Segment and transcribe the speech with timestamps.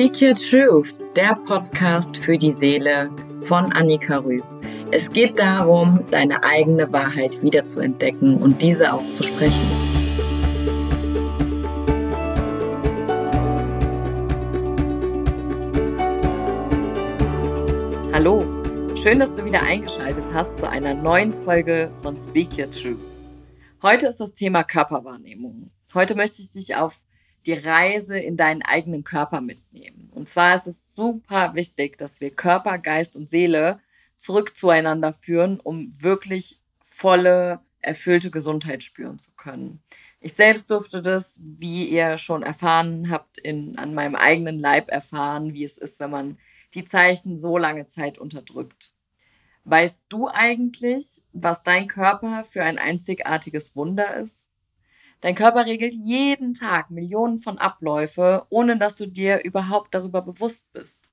[0.00, 3.10] Speak Your Truth, der Podcast für die Seele
[3.42, 4.42] von Annika Rüb.
[4.90, 9.60] Es geht darum, deine eigene Wahrheit wiederzuentdecken und diese auch zu sprechen.
[18.14, 18.46] Hallo,
[18.96, 22.96] schön, dass du wieder eingeschaltet hast zu einer neuen Folge von Speak Your Truth.
[23.82, 25.70] Heute ist das Thema Körperwahrnehmung.
[25.92, 27.02] Heute möchte ich dich auf
[27.46, 30.10] die Reise in deinen eigenen Körper mitnehmen.
[30.12, 33.80] Und zwar ist es super wichtig, dass wir Körper, Geist und Seele
[34.16, 39.82] zurück zueinander führen, um wirklich volle, erfüllte Gesundheit spüren zu können.
[40.20, 45.54] Ich selbst durfte das, wie ihr schon erfahren habt, in, an meinem eigenen Leib erfahren,
[45.54, 46.38] wie es ist, wenn man
[46.74, 48.92] die Zeichen so lange Zeit unterdrückt.
[49.64, 54.46] Weißt du eigentlich, was dein Körper für ein einzigartiges Wunder ist?
[55.20, 60.72] Dein Körper regelt jeden Tag Millionen von Abläufe, ohne dass du dir überhaupt darüber bewusst
[60.72, 61.10] bist.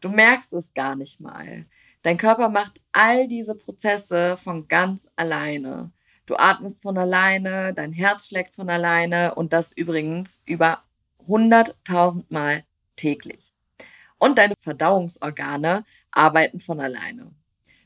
[0.00, 1.66] Du merkst es gar nicht mal.
[2.02, 5.90] Dein Körper macht all diese Prozesse von ganz alleine.
[6.24, 10.84] Du atmest von alleine, dein Herz schlägt von alleine und das übrigens über
[11.26, 13.52] 100.000 Mal täglich.
[14.18, 17.32] Und deine Verdauungsorgane arbeiten von alleine.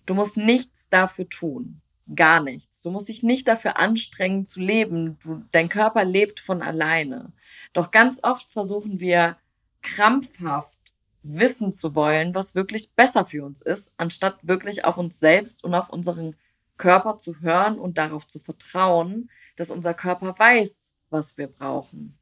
[0.05, 1.81] Du musst nichts dafür tun
[2.15, 2.83] gar nichts.
[2.83, 5.19] Du musst dich nicht dafür anstrengen zu leben.
[5.23, 7.33] Du, dein Körper lebt von alleine.
[7.73, 9.37] Doch ganz oft versuchen wir
[9.83, 10.79] krampfhaft
[11.23, 15.75] wissen zu wollen, was wirklich besser für uns ist, anstatt wirklich auf uns selbst und
[15.75, 16.37] auf unseren
[16.77, 22.19] Körper zu hören und darauf zu vertrauen, dass unser Körper weiß, was wir brauchen.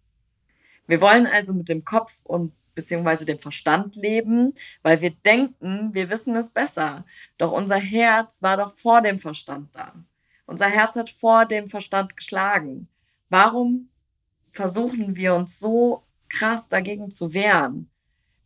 [0.86, 6.09] Wir wollen also mit dem Kopf und beziehungsweise dem Verstand leben, weil wir denken, wir
[6.09, 7.05] wissen es besser.
[7.36, 9.92] Doch unser Herz war doch vor dem Verstand da.
[10.47, 12.89] Unser Herz hat vor dem Verstand geschlagen.
[13.28, 13.91] Warum
[14.51, 17.91] versuchen wir uns so krass dagegen zu wehren?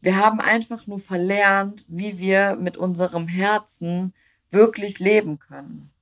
[0.00, 4.14] Wir haben einfach nur verlernt, wie wir mit unserem Herzen
[4.50, 5.92] wirklich leben können.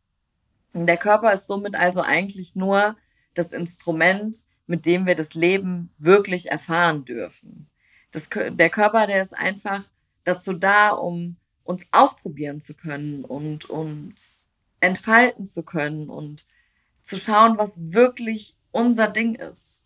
[0.73, 2.97] Der Körper ist somit also eigentlich nur
[3.35, 7.69] das Instrument, mit dem wir das Leben wirklich erfahren dürfen.
[8.13, 9.85] Das, der Körper, der ist einfach
[10.25, 14.41] dazu da, um uns ausprobieren zu können und uns
[14.81, 16.47] entfalten zu können und
[17.03, 19.81] zu schauen, was wirklich unser Ding ist.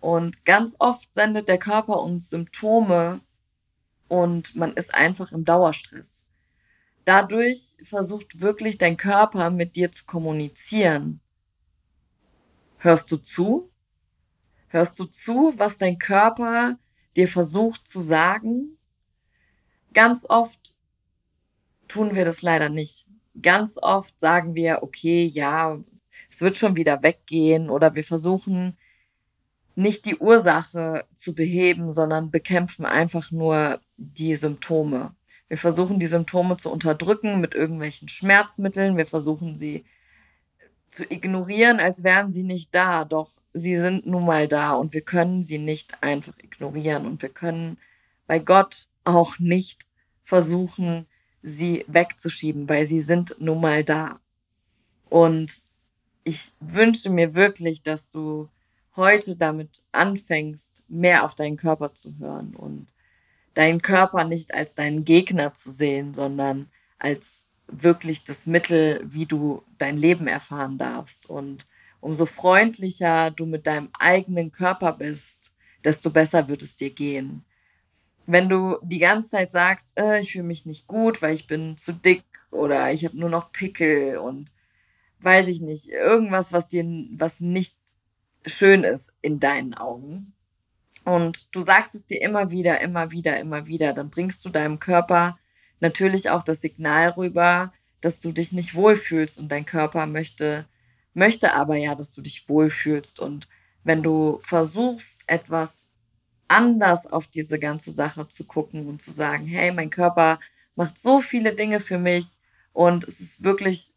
[0.00, 3.20] Und ganz oft sendet der Körper uns Symptome
[4.08, 6.24] und man ist einfach im Dauerstress.
[7.04, 11.20] Dadurch versucht wirklich dein Körper mit dir zu kommunizieren.
[12.78, 13.70] Hörst du zu?
[14.68, 16.78] Hörst du zu, was dein Körper
[17.16, 18.78] dir versucht zu sagen.
[19.92, 20.74] Ganz oft
[21.88, 23.06] tun wir das leider nicht.
[23.40, 25.78] Ganz oft sagen wir, okay, ja,
[26.30, 28.76] es wird schon wieder weggehen oder wir versuchen
[29.76, 35.14] nicht die Ursache zu beheben, sondern bekämpfen einfach nur die Symptome.
[35.48, 38.96] Wir versuchen die Symptome zu unterdrücken mit irgendwelchen Schmerzmitteln.
[38.96, 39.84] Wir versuchen sie
[40.94, 43.04] zu ignorieren, als wären sie nicht da.
[43.04, 47.28] Doch sie sind nun mal da und wir können sie nicht einfach ignorieren und wir
[47.28, 47.78] können
[48.26, 49.86] bei Gott auch nicht
[50.22, 51.06] versuchen,
[51.42, 54.18] sie wegzuschieben, weil sie sind nun mal da.
[55.10, 55.52] Und
[56.24, 58.48] ich wünsche mir wirklich, dass du
[58.96, 62.86] heute damit anfängst, mehr auf deinen Körper zu hören und
[63.54, 67.46] deinen Körper nicht als deinen Gegner zu sehen, sondern als
[67.82, 71.28] wirklich das Mittel, wie du dein Leben erfahren darfst.
[71.28, 71.66] Und
[72.00, 75.52] umso freundlicher du mit deinem eigenen Körper bist,
[75.84, 77.44] desto besser wird es dir gehen.
[78.26, 81.76] Wenn du die ganze Zeit sagst, äh, ich fühle mich nicht gut, weil ich bin
[81.76, 84.50] zu dick oder ich habe nur noch Pickel und
[85.20, 86.84] weiß ich nicht, irgendwas, was dir,
[87.16, 87.76] was nicht
[88.46, 90.32] schön ist in deinen Augen.
[91.04, 94.78] Und du sagst es dir immer wieder, immer wieder, immer wieder, dann bringst du deinem
[94.78, 95.38] Körper
[95.80, 100.66] natürlich auch das Signal rüber, dass du dich nicht wohlfühlst und dein Körper möchte,
[101.14, 103.18] möchte aber ja, dass du dich wohlfühlst.
[103.18, 103.48] Und
[103.82, 105.86] wenn du versuchst, etwas
[106.48, 110.38] anders auf diese ganze Sache zu gucken und zu sagen, hey, mein Körper
[110.76, 112.38] macht so viele Dinge für mich
[112.72, 113.92] und es ist wirklich,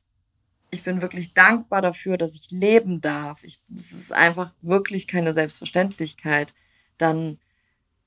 [0.70, 3.44] ich bin wirklich dankbar dafür, dass ich leben darf.
[3.44, 6.54] Ich, es ist einfach wirklich keine Selbstverständlichkeit.
[6.98, 7.40] Dann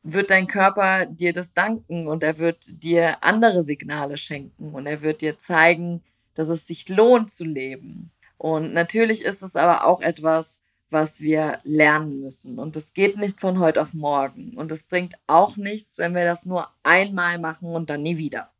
[0.02, 5.02] wird dein Körper dir das danken und er wird dir andere Signale schenken und er
[5.02, 6.02] wird dir zeigen,
[6.34, 8.10] dass es sich lohnt zu leben.
[8.38, 12.58] Und natürlich ist es aber auch etwas, was wir lernen müssen.
[12.58, 14.56] Und das geht nicht von heute auf morgen.
[14.56, 18.50] Und es bringt auch nichts, wenn wir das nur einmal machen und dann nie wieder.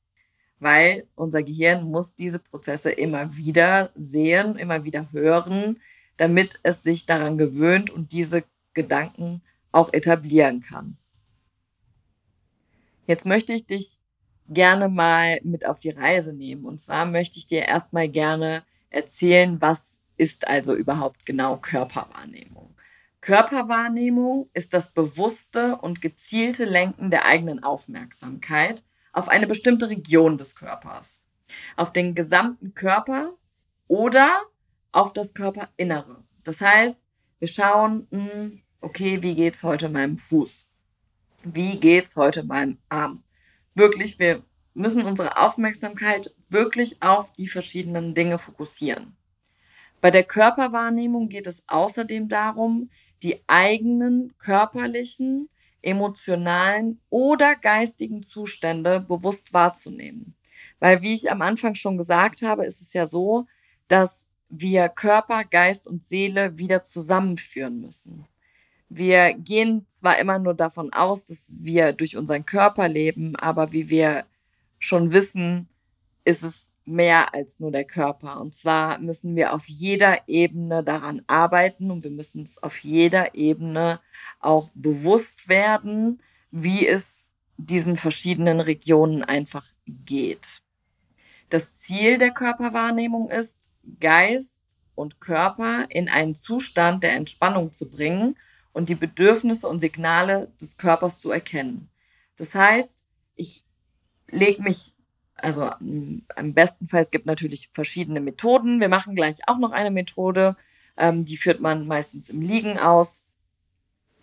[0.59, 5.81] Weil unser Gehirn muss diese Prozesse immer wieder sehen, immer wieder hören,
[6.19, 8.45] damit es sich daran gewöhnt und diese
[8.75, 10.99] Gedanken auch etablieren kann.
[13.11, 13.99] Jetzt möchte ich dich
[14.49, 16.65] gerne mal mit auf die Reise nehmen.
[16.65, 22.73] Und zwar möchte ich dir erstmal gerne erzählen, was ist also überhaupt genau Körperwahrnehmung.
[23.21, 30.55] Körperwahrnehmung ist das bewusste und gezielte Lenken der eigenen Aufmerksamkeit auf eine bestimmte Region des
[30.55, 31.21] Körpers,
[31.77, 33.33] auf den gesamten Körper
[33.89, 34.31] oder
[34.93, 36.23] auf das Körperinnere.
[36.45, 37.03] Das heißt,
[37.41, 40.70] wir schauen, hm, okay, wie geht's heute meinem Fuß?
[41.43, 43.23] Wie geht's heute meinem Arm?
[43.75, 44.43] Wirklich, wir
[44.75, 49.17] müssen unsere Aufmerksamkeit wirklich auf die verschiedenen Dinge fokussieren.
[50.03, 52.91] Bei der Körperwahrnehmung geht es außerdem darum,
[53.23, 55.49] die eigenen körperlichen,
[55.81, 60.35] emotionalen oder geistigen Zustände bewusst wahrzunehmen.
[60.79, 63.47] Weil, wie ich am Anfang schon gesagt habe, ist es ja so,
[63.89, 68.27] dass wir Körper, Geist und Seele wieder zusammenführen müssen.
[68.93, 73.89] Wir gehen zwar immer nur davon aus, dass wir durch unseren Körper leben, aber wie
[73.89, 74.25] wir
[74.81, 75.69] schon wissen,
[76.25, 78.41] ist es mehr als nur der Körper.
[78.41, 83.37] Und zwar müssen wir auf jeder Ebene daran arbeiten und wir müssen uns auf jeder
[83.37, 84.01] Ebene
[84.41, 86.21] auch bewusst werden,
[86.51, 87.29] wie es
[87.59, 90.63] diesen verschiedenen Regionen einfach geht.
[91.49, 93.69] Das Ziel der Körperwahrnehmung ist,
[94.01, 98.37] Geist und Körper in einen Zustand der Entspannung zu bringen
[98.73, 101.89] und die Bedürfnisse und Signale des Körpers zu erkennen.
[102.37, 103.05] Das heißt,
[103.37, 103.65] ich
[104.31, 104.95] lege mich,
[105.37, 108.81] also am besten Fall, es gibt natürlich verschiedene Methoden.
[108.81, 110.57] Wir machen gleich auch noch eine Methode,
[110.97, 113.23] ähm, die führt man meistens im Liegen aus.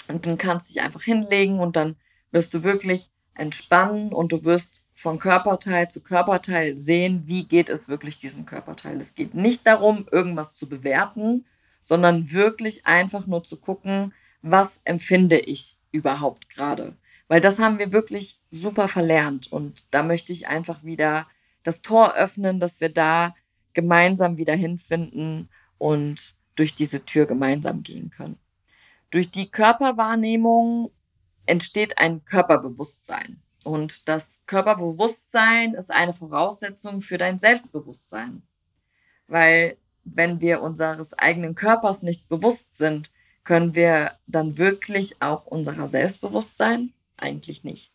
[0.08, 1.96] Und dann kannst du dich einfach hinlegen und dann
[2.32, 7.88] wirst du wirklich entspannen und du wirst von Körperteil zu Körperteil sehen, wie geht es
[7.88, 8.98] wirklich diesem Körperteil.
[8.98, 11.46] Es geht nicht darum, irgendwas zu bewerten,
[11.82, 14.14] sondern wirklich einfach nur zu gucken,
[14.52, 16.96] was empfinde ich überhaupt gerade.
[17.28, 19.52] Weil das haben wir wirklich super verlernt.
[19.52, 21.28] Und da möchte ich einfach wieder
[21.64, 23.36] das Tor öffnen, dass wir da
[23.74, 28.40] gemeinsam wieder hinfinden und durch diese Tür gemeinsam gehen können.
[29.12, 30.92] Durch die Körperwahrnehmung
[31.46, 33.42] entsteht ein Körperbewusstsein.
[33.64, 38.42] Und das Körperbewusstsein ist eine Voraussetzung für dein Selbstbewusstsein.
[39.28, 43.12] Weil wenn wir unseres eigenen Körpers nicht bewusst sind,
[43.48, 46.20] können wir dann wirklich auch unserer selbst
[46.58, 46.92] sein?
[47.16, 47.94] Eigentlich nicht.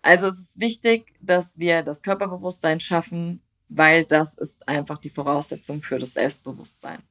[0.00, 5.82] Also es ist wichtig, dass wir das Körperbewusstsein schaffen, weil das ist einfach die Voraussetzung
[5.82, 7.02] für das Selbstbewusstsein.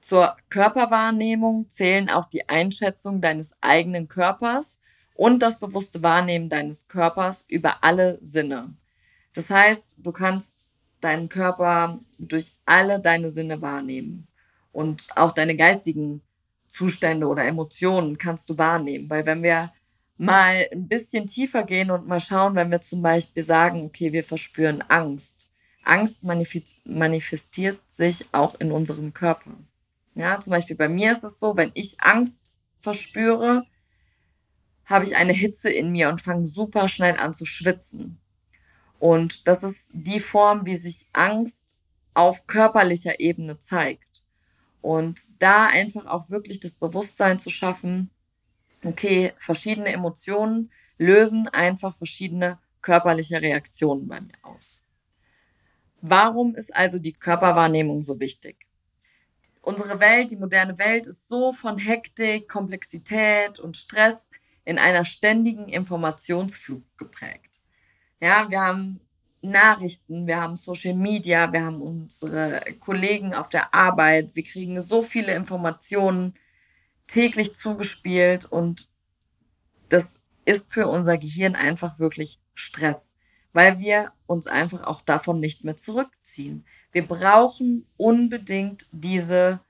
[0.00, 4.78] Zur Körperwahrnehmung zählen auch die Einschätzung deines eigenen Körpers
[5.14, 8.74] und das bewusste Wahrnehmen deines Körpers über alle Sinne.
[9.34, 10.66] Das heißt, du kannst
[11.02, 14.26] deinen Körper durch alle deine Sinne wahrnehmen
[14.72, 16.22] und auch deine geistigen
[16.76, 19.08] Zustände oder Emotionen kannst du wahrnehmen.
[19.08, 19.72] Weil wenn wir
[20.18, 24.24] mal ein bisschen tiefer gehen und mal schauen, wenn wir zum Beispiel sagen, okay, wir
[24.24, 25.50] verspüren Angst.
[25.84, 29.52] Angst manifestiert sich auch in unserem Körper.
[30.14, 33.64] Ja, zum Beispiel bei mir ist es so, wenn ich Angst verspüre,
[34.84, 38.18] habe ich eine Hitze in mir und fange super schnell an zu schwitzen.
[38.98, 41.76] Und das ist die Form, wie sich Angst
[42.14, 44.05] auf körperlicher Ebene zeigt.
[44.80, 48.10] Und da einfach auch wirklich das Bewusstsein zu schaffen,
[48.84, 54.80] okay, verschiedene Emotionen lösen einfach verschiedene körperliche Reaktionen bei mir aus.
[56.00, 58.66] Warum ist also die Körperwahrnehmung so wichtig?
[59.60, 64.30] Unsere Welt, die moderne Welt, ist so von Hektik, Komplexität und Stress
[64.64, 67.62] in einer ständigen Informationsflug geprägt.
[68.20, 69.00] Ja, wir haben
[69.50, 75.02] Nachrichten, wir haben Social Media, wir haben unsere Kollegen auf der Arbeit, wir kriegen so
[75.02, 76.34] viele Informationen
[77.06, 78.88] täglich zugespielt und
[79.88, 83.14] das ist für unser Gehirn einfach wirklich Stress,
[83.52, 86.64] weil wir uns einfach auch davon nicht mehr zurückziehen.
[86.92, 89.60] Wir brauchen unbedingt diese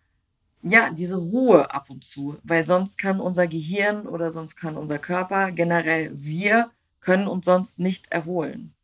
[0.63, 4.99] ja, diese Ruhe ab und zu, weil sonst kann unser Gehirn oder sonst kann unser
[4.99, 8.76] Körper generell wir können uns sonst nicht erholen.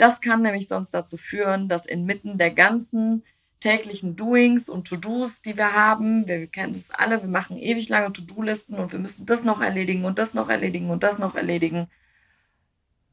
[0.00, 3.22] Das kann nämlich sonst dazu führen, dass inmitten der ganzen
[3.60, 8.10] täglichen Doings und To-Dos, die wir haben, wir kennen das alle, wir machen ewig lange
[8.10, 11.86] To-Do-Listen und wir müssen das noch erledigen und das noch erledigen und das noch erledigen.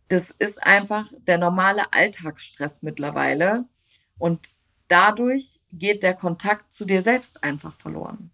[0.07, 3.65] Das ist einfach der normale Alltagsstress mittlerweile
[4.17, 4.51] und
[4.87, 8.31] dadurch geht der Kontakt zu dir selbst einfach verloren.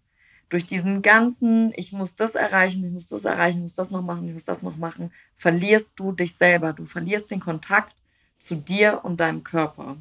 [0.48, 4.02] Durch diesen ganzen, ich muss das erreichen, ich muss das erreichen, ich muss das noch
[4.02, 6.72] machen, ich muss das noch machen, verlierst du dich selber.
[6.72, 7.92] Du verlierst den Kontakt
[8.38, 9.96] zu dir und deinem Körper.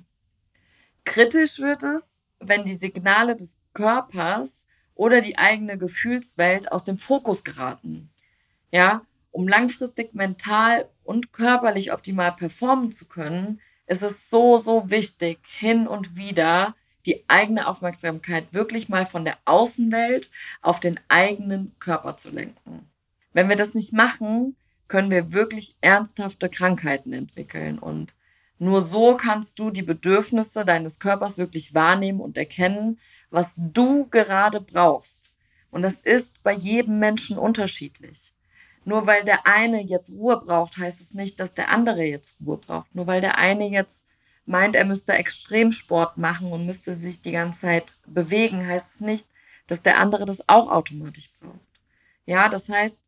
[1.05, 7.43] Kritisch wird es, wenn die Signale des Körpers oder die eigene Gefühlswelt aus dem Fokus
[7.43, 8.09] geraten.
[8.71, 15.39] Ja, um langfristig mental und körperlich optimal performen zu können, ist es so, so wichtig,
[15.45, 16.75] hin und wieder
[17.05, 22.89] die eigene Aufmerksamkeit wirklich mal von der Außenwelt auf den eigenen Körper zu lenken.
[23.33, 24.55] Wenn wir das nicht machen,
[24.87, 27.79] können wir wirklich ernsthafte Krankheiten entwickeln.
[27.79, 28.13] Und
[28.63, 34.61] nur so kannst du die Bedürfnisse deines Körpers wirklich wahrnehmen und erkennen, was du gerade
[34.61, 35.33] brauchst.
[35.71, 38.33] Und das ist bei jedem Menschen unterschiedlich.
[38.85, 42.57] Nur weil der eine jetzt Ruhe braucht, heißt es nicht, dass der andere jetzt Ruhe
[42.57, 42.93] braucht.
[42.93, 44.05] Nur weil der eine jetzt
[44.45, 49.27] meint, er müsste Extremsport machen und müsste sich die ganze Zeit bewegen, heißt es nicht,
[49.67, 51.59] dass der andere das auch automatisch braucht.
[52.25, 52.99] Ja, das heißt,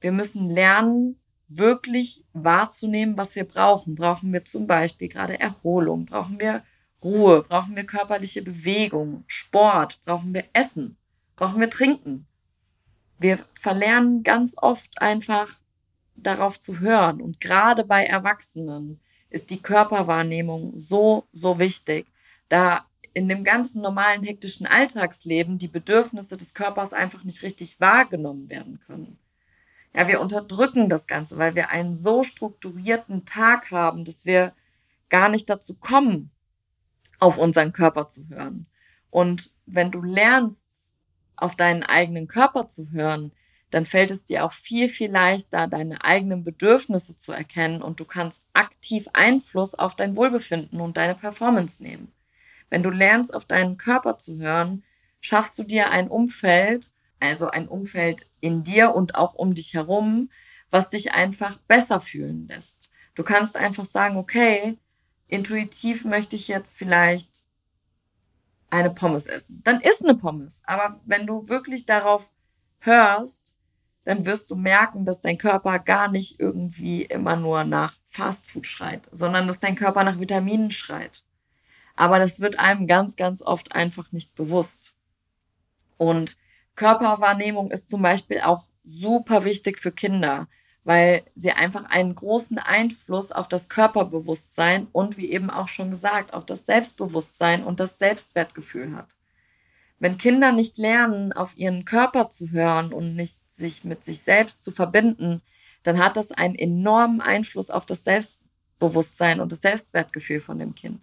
[0.00, 3.94] wir müssen lernen, wirklich wahrzunehmen, was wir brauchen.
[3.94, 6.06] Brauchen wir zum Beispiel gerade Erholung?
[6.06, 6.62] Brauchen wir
[7.02, 7.42] Ruhe?
[7.42, 9.24] Brauchen wir körperliche Bewegung?
[9.26, 10.00] Sport?
[10.04, 10.96] Brauchen wir Essen?
[11.36, 12.26] Brauchen wir Trinken?
[13.18, 15.48] Wir verlernen ganz oft einfach
[16.14, 17.20] darauf zu hören.
[17.20, 19.00] Und gerade bei Erwachsenen
[19.30, 22.06] ist die Körperwahrnehmung so, so wichtig,
[22.48, 28.48] da in dem ganzen normalen hektischen Alltagsleben die Bedürfnisse des Körpers einfach nicht richtig wahrgenommen
[28.50, 29.18] werden können.
[29.94, 34.52] Ja, wir unterdrücken das Ganze, weil wir einen so strukturierten Tag haben, dass wir
[35.08, 36.30] gar nicht dazu kommen,
[37.18, 38.66] auf unseren Körper zu hören.
[39.10, 40.92] Und wenn du lernst,
[41.36, 43.32] auf deinen eigenen Körper zu hören,
[43.70, 48.04] dann fällt es dir auch viel, viel leichter, deine eigenen Bedürfnisse zu erkennen und du
[48.04, 52.12] kannst aktiv Einfluss auf dein Wohlbefinden und deine Performance nehmen.
[52.70, 54.84] Wenn du lernst, auf deinen Körper zu hören,
[55.20, 60.30] schaffst du dir ein Umfeld, also ein Umfeld in dir und auch um dich herum,
[60.70, 62.90] was dich einfach besser fühlen lässt.
[63.14, 64.78] Du kannst einfach sagen, okay,
[65.26, 67.42] intuitiv möchte ich jetzt vielleicht
[68.70, 69.60] eine Pommes essen.
[69.64, 70.62] Dann isst eine Pommes.
[70.66, 72.30] Aber wenn du wirklich darauf
[72.80, 73.56] hörst,
[74.04, 79.02] dann wirst du merken, dass dein Körper gar nicht irgendwie immer nur nach Fastfood schreit,
[79.10, 81.24] sondern dass dein Körper nach Vitaminen schreit.
[81.94, 84.94] Aber das wird einem ganz, ganz oft einfach nicht bewusst.
[85.96, 86.38] Und
[86.78, 90.46] Körperwahrnehmung ist zum Beispiel auch super wichtig für Kinder,
[90.84, 96.32] weil sie einfach einen großen Einfluss auf das Körperbewusstsein und wie eben auch schon gesagt,
[96.32, 99.16] auf das Selbstbewusstsein und das Selbstwertgefühl hat.
[99.98, 104.62] Wenn Kinder nicht lernen, auf ihren Körper zu hören und nicht sich mit sich selbst
[104.62, 105.42] zu verbinden,
[105.82, 111.00] dann hat das einen enormen Einfluss auf das Selbstbewusstsein und das Selbstwertgefühl von dem Kind.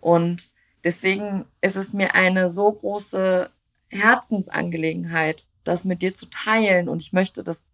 [0.00, 0.52] Und
[0.84, 3.50] deswegen ist es mir eine so große
[3.88, 6.88] Herzensangelegenheit, das mit dir zu teilen.
[6.88, 7.64] Und ich möchte, dass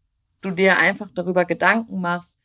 [0.40, 2.36] du dir einfach darüber Gedanken machst,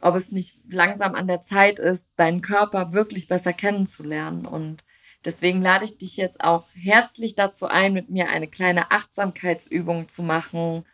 [0.00, 4.46] ob es nicht langsam an der Zeit ist, deinen Körper wirklich besser kennenzulernen.
[4.46, 4.84] Und
[5.24, 10.22] deswegen lade ich dich jetzt auch herzlich dazu ein, mit mir eine kleine Achtsamkeitsübung zu
[10.22, 10.84] machen.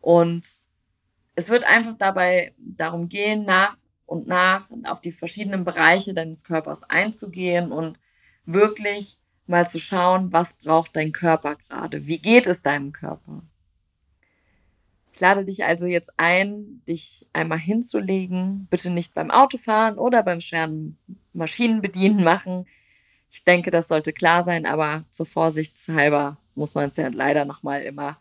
[0.00, 0.46] Und
[1.34, 6.82] es wird einfach dabei darum gehen, nach und nach auf die verschiedenen Bereiche deines Körpers
[6.82, 7.98] einzugehen und
[8.44, 12.06] wirklich mal zu schauen, was braucht dein Körper gerade?
[12.06, 13.42] Wie geht es deinem Körper?
[15.12, 18.68] Ich lade dich also jetzt ein, dich einmal hinzulegen.
[18.70, 20.96] Bitte nicht beim Autofahren oder beim schweren
[21.32, 22.66] Maschinenbedienen machen.
[23.30, 27.82] Ich denke, das sollte klar sein, aber zur Vorsichtshalber muss man es ja leider nochmal
[27.82, 28.18] immer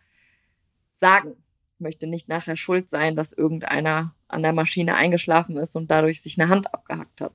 [0.95, 1.35] sagen.
[1.67, 6.21] Ich möchte nicht nachher schuld sein, dass irgendeiner an der Maschine eingeschlafen ist und dadurch
[6.21, 7.33] sich eine Hand abgehackt hat.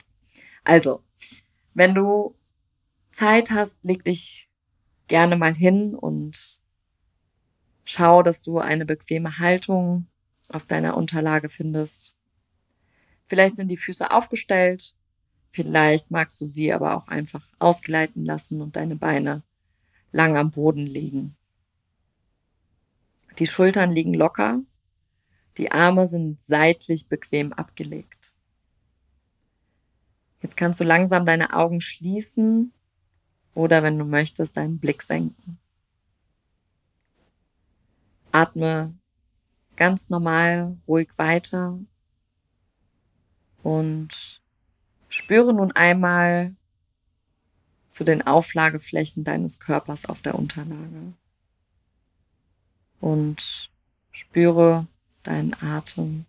[0.64, 1.02] Also,
[1.75, 2.34] wenn du
[3.12, 4.49] Zeit hast, leg dich
[5.07, 6.61] gerne mal hin und
[7.85, 10.07] schau, dass du eine bequeme Haltung
[10.49, 12.16] auf deiner Unterlage findest.
[13.26, 14.95] Vielleicht sind die Füße aufgestellt,
[15.50, 19.42] vielleicht magst du sie aber auch einfach ausgleiten lassen und deine Beine
[20.11, 21.37] lang am Boden liegen.
[23.38, 24.61] Die Schultern liegen locker,
[25.59, 28.33] die Arme sind seitlich bequem abgelegt.
[30.40, 32.73] Jetzt kannst du langsam deine Augen schließen
[33.54, 35.59] oder wenn du möchtest, deinen Blick senken.
[38.30, 38.94] Atme
[39.76, 41.78] ganz normal, ruhig weiter
[43.62, 44.40] und
[45.09, 46.54] spüre nun einmal
[47.90, 51.12] zu den Auflageflächen deines Körpers auf der Unterlage.
[53.00, 53.71] Und
[54.12, 54.87] spüre
[55.23, 56.25] deinen Atem.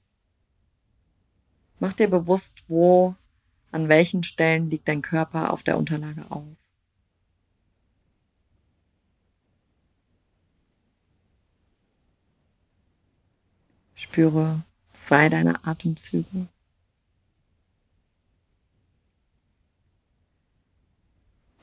[1.80, 3.16] Mach dir bewusst, wo,
[3.72, 6.63] an welchen Stellen liegt dein Körper auf der Unterlage auf.
[14.04, 16.48] Spüre zwei deiner Atemzüge.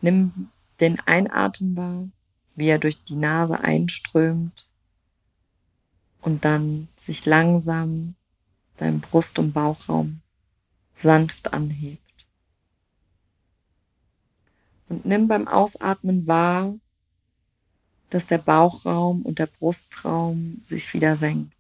[0.01, 0.49] Nimm
[0.81, 2.09] den Einatmen wahr,
[2.57, 4.67] wie er durch die Nase einströmt
[6.23, 8.15] und dann sich langsam
[8.79, 10.23] deinem Brust- und Bauchraum
[10.95, 12.27] sanft anhebt.
[14.89, 16.75] Und nimm beim Ausatmen wahr,
[18.09, 21.60] dass der Bauchraum und der Brustraum sich wieder senkt.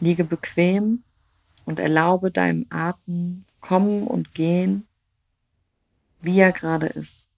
[0.00, 1.02] Liege bequem
[1.64, 4.86] und erlaube deinem Atem kommen und gehen,
[6.20, 7.28] wie er gerade ist.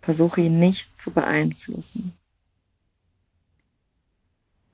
[0.00, 2.12] Versuche ihn nicht zu beeinflussen.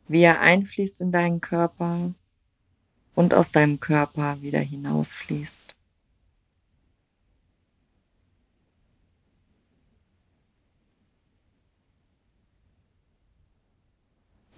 [0.06, 2.14] Wie er einfließt in deinen Körper
[3.14, 5.77] und aus deinem Körper wieder hinausfließt.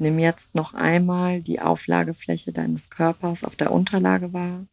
[0.03, 4.65] Nimm jetzt noch einmal die Auflagefläche deines Körpers auf der Unterlage wahr.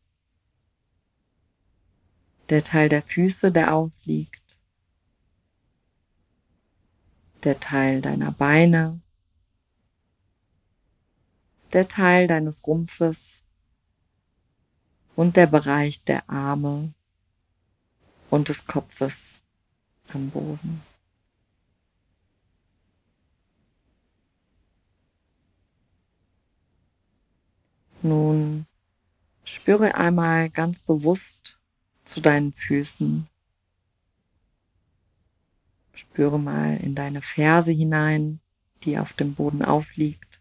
[2.48, 4.58] Der Teil der Füße, der aufliegt.
[7.44, 9.02] Der Teil deiner Beine.
[11.74, 13.42] Der Teil deines Rumpfes.
[15.18, 16.94] Und der Bereich der Arme
[18.30, 19.42] und des Kopfes
[20.14, 20.87] am Boden.
[28.08, 28.68] Nun
[29.44, 31.60] spüre einmal ganz bewusst
[32.06, 33.28] zu deinen Füßen.
[35.94, 38.40] Spüre mal in deine Ferse hinein,
[38.84, 40.40] die auf dem Boden aufliegt.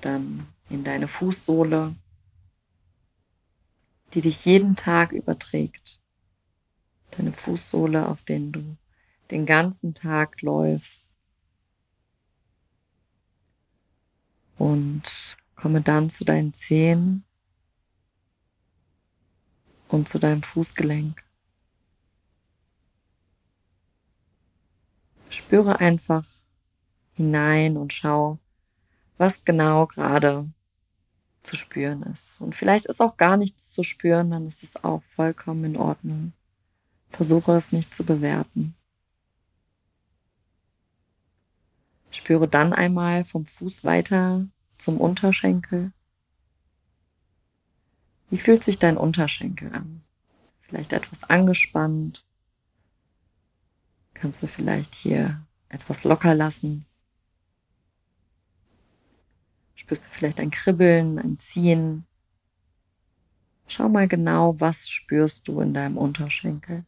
[0.00, 1.94] Dann in deine Fußsohle,
[4.14, 6.00] die dich jeden Tag überträgt.
[7.10, 8.76] Deine Fußsohle, auf denen du
[9.30, 11.08] den ganzen Tag läufst
[14.62, 17.22] und komme dann zu deinen Zehen
[19.86, 21.22] und zu deinem Fußgelenk.
[25.28, 26.26] Spüre einfach
[27.12, 28.40] hinein und schau,
[29.18, 30.50] was genau gerade
[31.44, 32.40] zu spüren ist.
[32.40, 36.32] Und vielleicht ist auch gar nichts zu spüren, dann ist es auch vollkommen in Ordnung.
[37.10, 38.74] Versuche es nicht zu bewerten.
[42.10, 44.48] Spüre dann einmal vom Fuß weiter
[44.82, 45.92] zum Unterschenkel.
[48.30, 50.02] Wie fühlt sich dein Unterschenkel an?
[50.60, 52.26] Vielleicht etwas angespannt.
[54.14, 56.86] Kannst du vielleicht hier etwas locker lassen?
[59.74, 62.06] Spürst du vielleicht ein Kribbeln, ein Ziehen?
[63.66, 66.84] Schau mal genau, was spürst du in deinem Unterschenkel.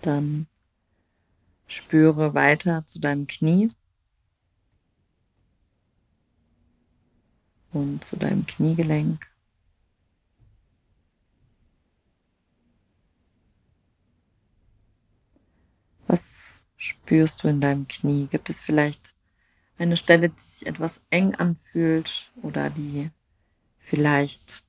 [0.00, 0.46] Dann
[1.66, 3.70] spüre weiter zu deinem Knie
[7.72, 9.26] und zu deinem Kniegelenk.
[16.06, 18.26] Was spürst du in deinem Knie?
[18.26, 19.14] Gibt es vielleicht
[19.78, 23.10] eine Stelle, die sich etwas eng anfühlt oder die
[23.78, 24.64] vielleicht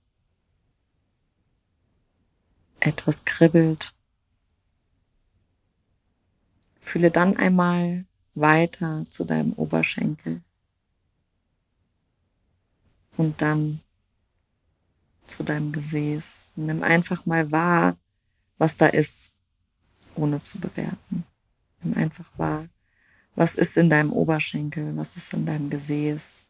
[2.80, 3.94] etwas kribbelt?
[6.86, 10.42] Fühle dann einmal weiter zu deinem Oberschenkel
[13.18, 13.82] und dann
[15.26, 16.50] zu deinem Gesäß.
[16.56, 17.98] nimm einfach mal wahr,
[18.60, 19.32] was da ist,
[20.14, 21.24] ohne zu bewerten.
[21.82, 22.68] Nimm einfach wahr,
[23.34, 26.50] was ist in deinem Oberschenkel, was ist in deinem Gesäß,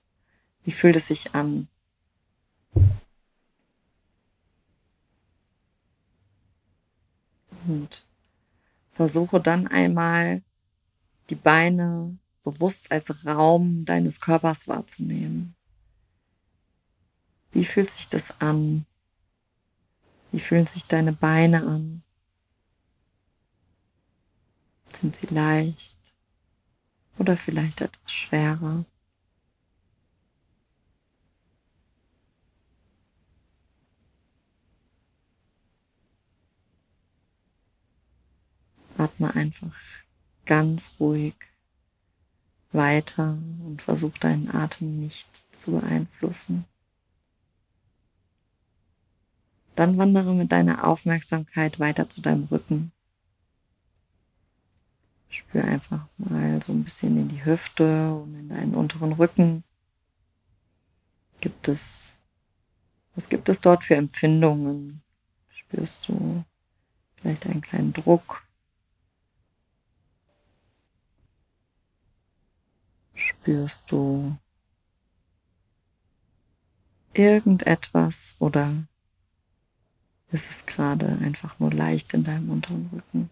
[0.66, 1.70] wie fühlt es sich an.
[7.68, 8.05] Und
[8.96, 10.42] Versuche dann einmal
[11.30, 15.54] die Beine bewusst als Raum deines Körpers wahrzunehmen.
[17.52, 18.86] Wie fühlt sich das an?
[20.32, 22.04] Wie fühlen sich deine Beine an?
[24.94, 25.98] Sind sie leicht
[27.18, 28.86] oder vielleicht etwas schwerer?
[38.98, 39.72] Atme einfach
[40.46, 41.36] ganz ruhig
[42.72, 45.28] weiter und versuch deinen Atem nicht
[45.58, 46.66] zu beeinflussen.
[49.76, 52.92] Dann wandere mit deiner Aufmerksamkeit weiter zu deinem Rücken.
[55.30, 59.64] Spür einfach mal so ein bisschen in die Hüfte und in deinen unteren Rücken.
[61.42, 62.16] Gibt es,
[63.16, 65.02] was gibt es dort für Empfindungen?
[65.50, 66.46] Spürst du
[67.18, 68.45] vielleicht einen kleinen Druck
[73.16, 74.38] Spürst du
[77.14, 78.88] irgendetwas oder
[80.32, 83.30] ist es gerade einfach nur leicht in deinem unteren Rücken.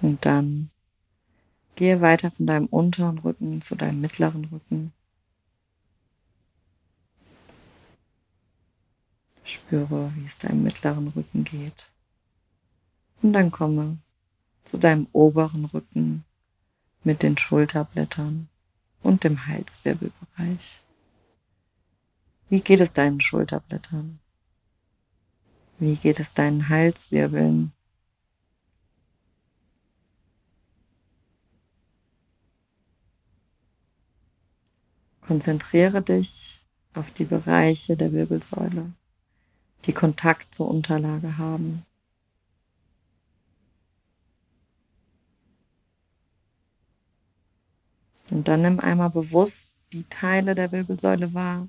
[0.00, 0.70] Und dann
[1.74, 4.92] gehe weiter von deinem unteren Rücken zu deinem mittleren Rücken.
[9.42, 11.90] Spüre, wie es deinem mittleren Rücken geht.
[13.22, 13.98] Und dann komme
[14.68, 16.24] zu deinem oberen Rücken
[17.02, 18.48] mit den Schulterblättern
[19.02, 20.82] und dem Halswirbelbereich.
[22.50, 24.18] Wie geht es deinen Schulterblättern?
[25.78, 27.72] Wie geht es deinen Halswirbeln?
[35.22, 38.92] Konzentriere dich auf die Bereiche der Wirbelsäule,
[39.86, 41.84] die Kontakt zur Unterlage haben.
[48.30, 51.68] Und dann nimm einmal bewusst die Teile der Wirbelsäule wahr,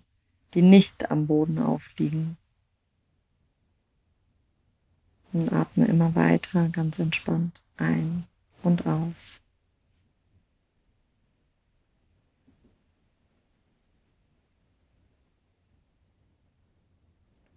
[0.54, 2.38] die nicht am Boden aufliegen.
[5.32, 8.26] Und atme immer weiter ganz entspannt ein
[8.64, 9.42] und aus.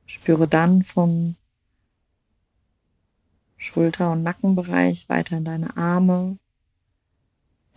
[0.07, 1.37] Spüre dann vom
[3.57, 6.39] Schulter- und Nackenbereich weiter in deine Arme,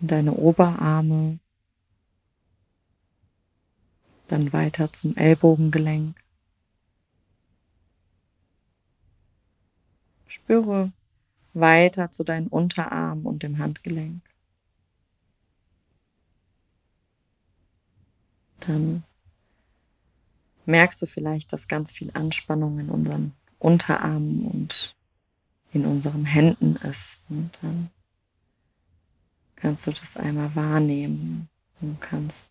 [0.01, 1.39] in deine Oberarme,
[4.27, 6.15] dann weiter zum Ellbogengelenk.
[10.27, 10.91] Spüre
[11.53, 14.21] weiter zu deinen Unterarmen und dem Handgelenk.
[18.60, 19.03] Dann
[20.65, 24.95] merkst du vielleicht, dass ganz viel Anspannung in unseren Unterarmen und
[25.71, 27.19] in unseren Händen ist.
[27.29, 27.89] Und dann
[29.55, 31.49] kannst du das einmal wahrnehmen.
[31.79, 32.49] Du kannst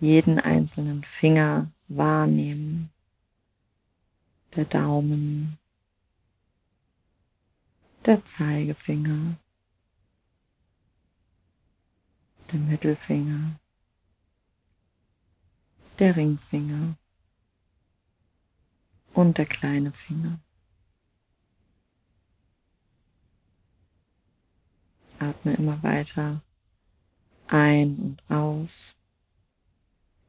[0.00, 2.90] jeden einzelnen Finger wahrnehmen.
[4.56, 5.58] Der Daumen,
[8.06, 9.36] der Zeigefinger,
[12.50, 13.60] der Mittelfinger,
[15.98, 16.96] der Ringfinger
[19.12, 20.38] und der kleine Finger.
[25.18, 26.42] Atme immer weiter
[27.48, 28.96] ein und aus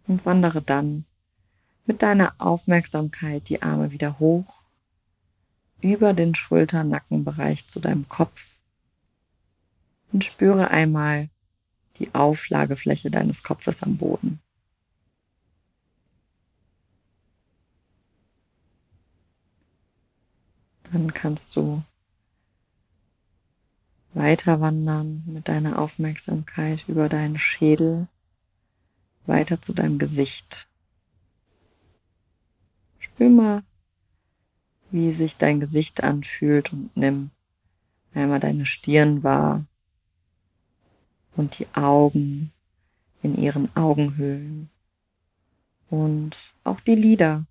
[0.08, 1.06] und wandere dann
[1.86, 4.63] mit deiner Aufmerksamkeit die Arme wieder hoch
[5.82, 8.60] über den Schulter-Nackenbereich zu deinem Kopf
[10.12, 11.30] und spüre einmal
[11.97, 14.39] die Auflagefläche deines Kopfes am Boden.
[20.91, 21.84] Dann kannst du
[24.19, 28.10] weiter wandern mit deiner Aufmerksamkeit über deinen Schädel
[29.25, 30.67] weiter zu deinem Gesicht.
[32.99, 33.63] Spür mal,
[34.91, 37.32] wie sich dein Gesicht anfühlt und nimm
[38.13, 39.65] einmal deine Stirn wahr
[41.38, 42.51] und die Augen
[43.23, 44.69] in ihren Augenhöhlen
[45.89, 47.45] und auch die Lider,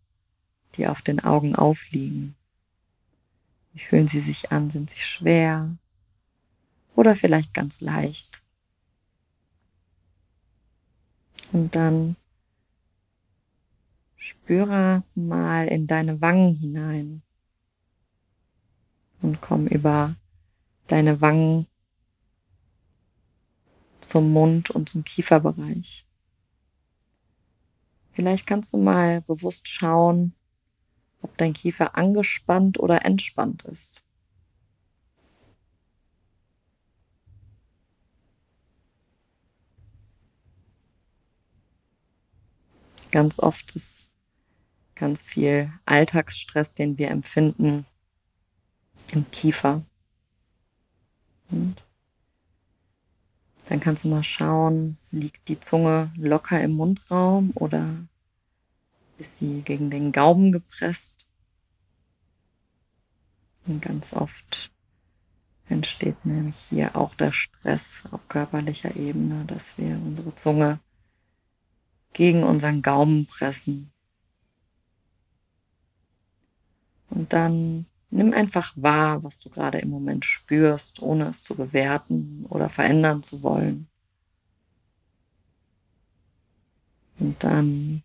[0.74, 2.34] die auf den Augen aufliegen.
[3.72, 4.68] Wie fühlen sie sich an?
[4.68, 5.78] Sind sie schwer
[6.98, 8.42] oder vielleicht ganz leicht?
[11.52, 12.16] Und dann
[14.16, 17.22] spüre mal in deine Wangen hinein
[19.22, 20.16] und komm über
[20.88, 21.68] deine Wangen
[24.00, 26.04] zum Mund und zum Kieferbereich.
[28.10, 30.34] Vielleicht kannst du mal bewusst schauen,
[31.22, 34.02] ob dein Kiefer angespannt oder entspannt ist.
[43.10, 44.08] Ganz oft ist
[44.94, 47.86] ganz viel Alltagsstress, den wir empfinden,
[49.12, 49.82] im Kiefer.
[51.50, 51.76] Und
[53.68, 57.96] dann kannst du mal schauen, liegt die Zunge locker im Mundraum oder
[59.18, 61.26] ist sie gegen den Gaumen gepresst.
[63.66, 64.70] Und ganz oft
[65.68, 70.80] entsteht nämlich hier auch der Stress auf körperlicher Ebene, dass wir unsere Zunge
[72.12, 73.90] gegen unseren Gaumen pressen.
[77.10, 82.46] Und dann nimm einfach wahr, was du gerade im Moment spürst, ohne es zu bewerten
[82.48, 83.88] oder verändern zu wollen.
[87.18, 88.02] Und dann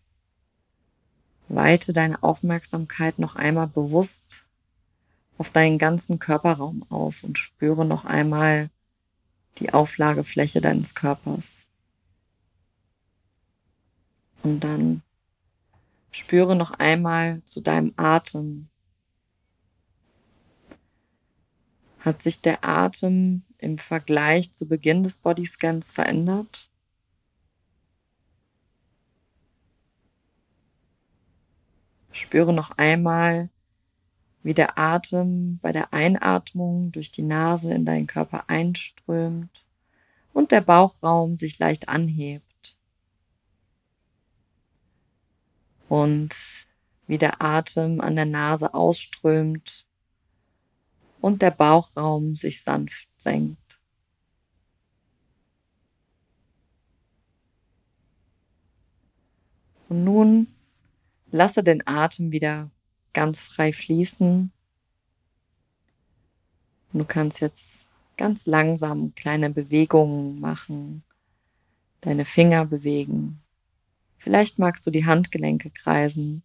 [1.49, 4.45] Weite deine Aufmerksamkeit noch einmal bewusst
[5.37, 8.69] auf deinen ganzen Körperraum aus und spüre noch einmal
[9.59, 11.65] die Auflagefläche deines Körpers.
[14.43, 15.01] Und dann
[16.15, 18.69] Spüre noch einmal zu deinem Atem.
[21.99, 26.69] Hat sich der Atem im Vergleich zu Beginn des Bodyscans verändert?
[32.11, 33.49] Spüre noch einmal,
[34.43, 39.65] wie der Atem bei der Einatmung durch die Nase in deinen Körper einströmt
[40.31, 42.52] und der Bauchraum sich leicht anhebt.
[45.89, 46.67] Und
[47.07, 49.85] wie der Atem an der Nase ausströmt
[51.21, 53.79] und der Bauchraum sich sanft senkt.
[59.89, 60.47] Und nun
[61.29, 62.71] lasse den Atem wieder
[63.13, 64.51] ganz frei fließen.
[66.93, 67.85] Du kannst jetzt
[68.17, 71.03] ganz langsam kleine Bewegungen machen,
[72.01, 73.42] deine Finger bewegen.
[74.23, 76.43] Vielleicht magst du die Handgelenke kreisen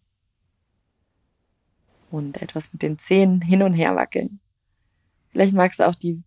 [2.11, 4.41] und etwas mit den Zähnen hin und her wackeln.
[5.29, 6.21] Vielleicht magst du auch die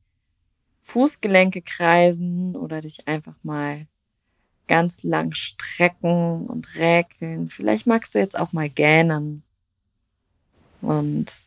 [0.80, 3.86] Fußgelenke kreisen oder dich einfach mal
[4.66, 7.48] ganz lang strecken und räkeln.
[7.48, 9.42] Vielleicht magst du jetzt auch mal gähnen.
[10.80, 11.44] Und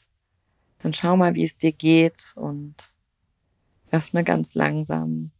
[0.83, 2.75] dann schau mal, wie es dir geht und
[3.89, 5.31] öffne ganz langsam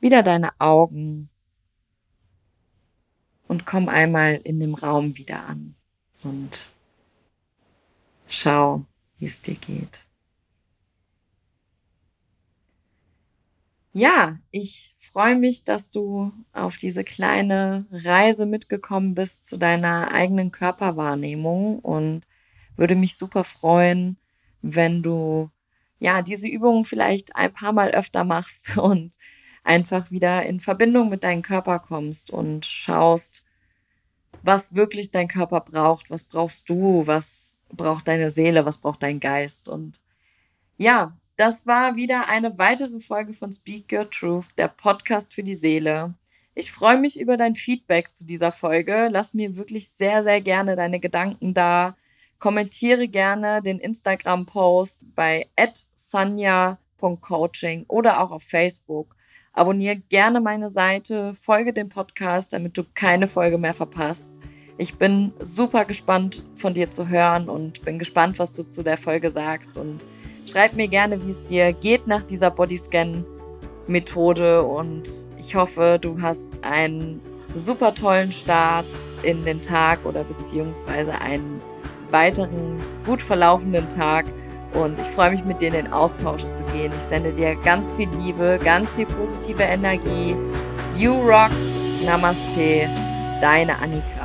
[0.00, 1.29] wieder deine Augen
[3.50, 5.74] und komm einmal in dem Raum wieder an
[6.22, 6.70] und
[8.28, 8.86] schau,
[9.18, 10.06] wie es dir geht.
[13.92, 20.52] Ja, ich freue mich, dass du auf diese kleine Reise mitgekommen bist zu deiner eigenen
[20.52, 22.22] Körperwahrnehmung und
[22.76, 24.16] würde mich super freuen,
[24.62, 25.50] wenn du
[25.98, 29.12] ja diese Übungen vielleicht ein paar Mal öfter machst und
[29.64, 33.44] einfach wieder in Verbindung mit deinem Körper kommst und schaust,
[34.42, 39.20] was wirklich dein Körper braucht, was brauchst du, was braucht deine Seele, was braucht dein
[39.20, 40.00] Geist und
[40.76, 45.54] ja, das war wieder eine weitere Folge von Speak Your Truth, der Podcast für die
[45.54, 46.14] Seele.
[46.54, 49.08] Ich freue mich über dein Feedback zu dieser Folge.
[49.10, 51.96] Lass mir wirklich sehr, sehr gerne deine Gedanken da.
[52.38, 55.48] Kommentiere gerne den Instagram-Post bei
[55.94, 59.16] sanja.coaching oder auch auf Facebook.
[59.52, 64.38] Abonniere gerne meine Seite, folge dem Podcast, damit du keine Folge mehr verpasst.
[64.78, 68.96] Ich bin super gespannt von dir zu hören und bin gespannt, was du zu der
[68.96, 69.76] Folge sagst.
[69.76, 70.06] Und
[70.50, 74.64] Schreib mir gerne, wie es dir geht nach dieser Bodyscan-Methode.
[74.64, 75.08] Und
[75.38, 77.20] ich hoffe, du hast einen
[77.54, 78.88] super tollen Start
[79.22, 81.62] in den Tag oder beziehungsweise einen
[82.10, 84.24] weiteren gut verlaufenden Tag
[84.72, 86.92] und ich freue mich mit dir in den Austausch zu gehen.
[86.96, 90.36] Ich sende dir ganz viel Liebe, ganz viel positive Energie.
[90.96, 91.50] You rock.
[92.04, 92.88] Namaste.
[93.40, 94.19] Deine Annika.